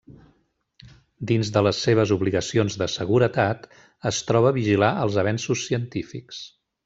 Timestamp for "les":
1.65-1.81